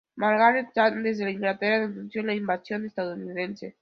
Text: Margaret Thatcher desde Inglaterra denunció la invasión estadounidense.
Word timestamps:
Margaret 0.15 0.73
Thatcher 0.73 1.03
desde 1.03 1.29
Inglaterra 1.29 1.81
denunció 1.81 2.23
la 2.23 2.33
invasión 2.33 2.87
estadounidense. 2.87 3.69